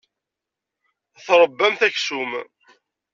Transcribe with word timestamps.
Tṛebbamt 1.25 1.81
aksum. 1.87 2.31